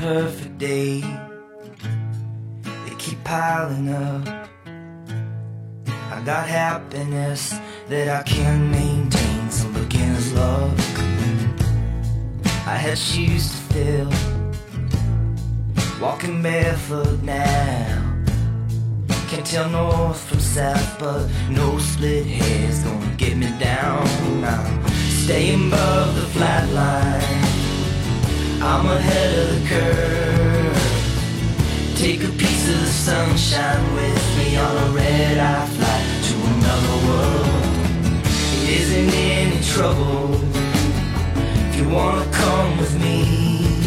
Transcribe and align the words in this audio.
perfect 0.00 0.58
day. 0.58 1.00
They 2.62 2.94
keep 2.98 3.22
piling 3.24 3.90
up. 3.90 4.48
I 6.10 6.22
got 6.24 6.48
happiness 6.48 7.54
that 7.88 8.08
I 8.08 8.22
can't 8.22 8.70
maintain. 8.70 9.50
Some 9.50 9.72
beginner's 9.74 10.32
luck. 10.32 10.78
I 12.66 12.76
had 12.76 12.96
shoes 12.96 13.50
to 13.50 13.56
fill. 13.72 14.10
Walking 16.00 16.42
barefoot 16.42 17.22
now. 17.22 18.06
Can't 19.28 19.46
tell 19.46 19.68
north 19.68 20.20
from 20.28 20.40
south, 20.40 20.98
but 20.98 21.28
no 21.50 21.78
split 21.78 22.26
hair's 22.26 22.78
gonna 22.82 23.14
get 23.16 23.36
me 23.36 23.48
down. 23.60 24.08
I'm 24.42 24.88
staying 25.24 25.68
above 25.68 26.16
the 26.16 26.26
flat 26.34 26.68
line. 26.70 27.50
I'm 28.62 28.86
ahead 28.86 29.19
Of 32.70 32.78
the 32.78 32.86
sunshine 32.86 33.94
with 33.94 34.38
me 34.38 34.56
on 34.56 34.76
a 34.76 34.90
red 34.92 35.38
eye 35.38 35.66
flight 35.66 36.06
to 36.26 36.34
another 36.54 36.96
world. 37.08 38.24
It 38.62 38.80
isn't 38.80 39.12
any 39.12 39.60
trouble 39.64 40.34
if 41.66 41.76
you 41.78 41.88
wanna 41.88 42.24
come 42.30 42.78
with 42.78 42.94
me. 43.02 43.82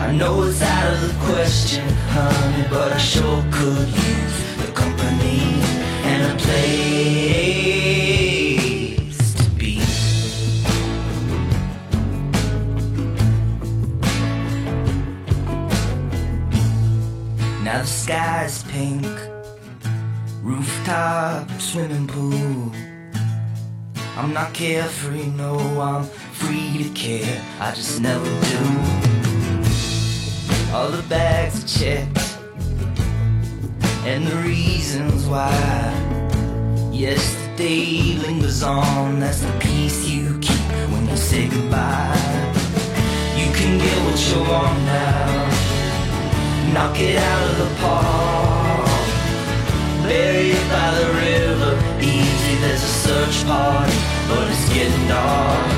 I 0.00 0.10
know 0.16 0.42
it's 0.44 0.62
out 0.62 0.94
of 0.94 1.00
the 1.02 1.14
question, 1.26 1.86
honey, 2.08 2.66
but 2.70 2.94
I 2.94 2.96
sure 2.96 3.44
could 3.52 3.99
Now 17.62 17.82
the 17.82 17.86
sky's 17.86 18.64
pink, 18.64 19.06
rooftop 20.42 21.50
swimming 21.60 22.06
pool. 22.06 22.72
I'm 24.16 24.32
not 24.32 24.54
carefree, 24.54 25.26
no, 25.26 25.58
I'm 25.80 26.04
free 26.04 26.84
to 26.84 26.90
care. 26.94 27.42
I 27.60 27.72
just 27.74 28.00
never 28.00 28.24
do. 28.24 28.64
All 30.72 30.88
the 30.88 31.04
bags 31.08 31.62
are 31.62 31.68
checked, 31.78 32.38
and 34.06 34.26
the 34.26 34.36
reasons 34.36 35.26
why. 35.26 35.50
Yesterday 36.90 38.16
lingers 38.22 38.62
on, 38.62 39.20
that's 39.20 39.40
the 39.42 39.52
piece 39.58 40.08
you 40.08 40.38
keep 40.40 40.60
when 40.90 41.06
you 41.08 41.16
say 41.16 41.46
goodbye. 41.48 42.16
You 43.36 43.52
can 43.52 43.78
get 43.78 43.98
what 44.04 44.18
you 44.28 44.40
want 44.50 44.78
now, 44.84 45.29
knock 46.72 46.98
it 47.00 47.16
out 47.16 47.42
of 47.50 47.58
the 47.58 47.70
park. 47.80 48.86
Bury 50.06 50.50
it 50.58 50.66
by 50.70 50.88
the 50.98 51.08
river, 51.26 51.72
easy, 52.00 52.54
there's 52.62 52.82
a 52.82 52.94
search 53.06 53.46
party, 53.46 53.98
but 54.28 54.44
it's 54.50 54.68
getting 54.74 55.06
dark. 55.08 55.70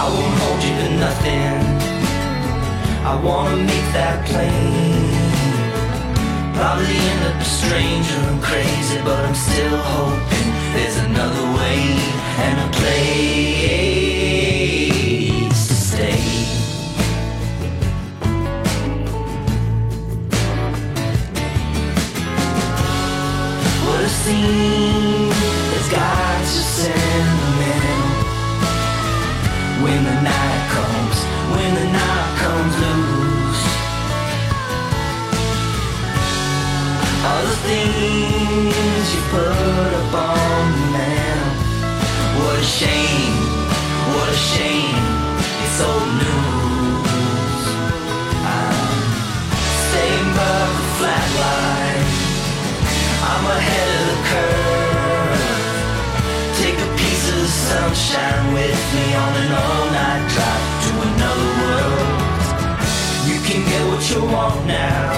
I 0.00 0.04
won't 0.14 0.36
hold 0.42 0.60
you 0.66 0.74
to 0.82 0.88
nothing. 1.04 1.58
I 3.10 3.14
wanna 3.26 3.56
make 3.56 3.88
that 3.98 4.18
plain. 4.30 5.10
Probably 6.54 6.98
end 7.10 7.22
up 7.28 7.40
a 7.40 7.44
stranger 7.44 8.20
and 8.30 8.42
crazy, 8.42 8.98
but 9.02 9.18
I'm 9.26 9.34
still 9.34 9.78
hoping 9.94 10.48
there's 10.74 10.98
another 11.08 11.46
way 11.58 11.80
and 12.44 12.56
a 12.66 12.68
place 12.78 13.49
that's 24.30 25.88
got 25.90 26.40
you 26.40 26.64
sentimental. 26.78 28.02
When 29.82 30.00
the 30.04 30.16
night 30.22 30.62
comes, 30.76 31.18
when 31.54 31.74
the 31.74 31.86
night 31.98 32.30
comes 32.42 32.74
loose. 32.84 33.64
All 37.26 37.42
the 37.50 37.58
things 37.68 39.14
you 39.14 39.20
put 39.30 39.94
up 40.00 40.14
on 40.14 40.49
shine 57.94 58.52
with 58.54 58.82
me 58.94 59.06
on 59.14 59.32
an 59.42 59.50
all-night 59.62 60.24
drive 60.34 60.66
to 60.84 60.90
another 61.08 61.50
world. 61.60 62.20
You 63.28 63.38
can 63.46 63.60
get 63.70 63.82
what 63.90 64.02
you 64.10 64.20
want 64.34 64.66
now, 64.66 65.10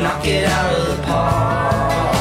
knock 0.00 0.26
it 0.26 0.44
out 0.44 0.72
of 0.78 0.84
the 0.90 1.02
park. 1.02 2.18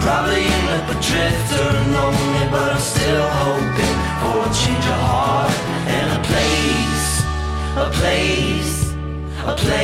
Probably 0.00 0.42
end 0.56 0.68
up 0.76 0.88
a 0.88 0.96
drifter 1.06 1.68
and 1.78 1.92
lonely, 1.92 2.44
but 2.50 2.72
I'm 2.72 2.80
still 2.80 3.28
hoping 3.42 3.98
for 4.20 4.36
a 4.46 4.50
change 4.60 4.86
of 4.94 5.00
heart 5.10 5.52
and 5.96 6.06
a 6.18 6.20
place, 6.30 7.08
a 7.76 7.86
place, 7.98 8.74
a 9.44 9.54
place. 9.54 9.77